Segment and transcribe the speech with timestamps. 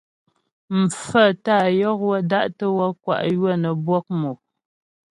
[0.79, 4.31] Mfaə́ tá yɔk wə́ da'tə́ wɔk kwá ywə́ nə́ bwɔk mò.